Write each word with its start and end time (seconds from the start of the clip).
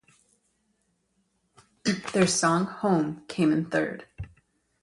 Their 2.13 2.25
song 2.25 2.65
"Home" 2.65 3.23
came 3.27 3.51
in 3.53 3.69
third. 3.69 4.07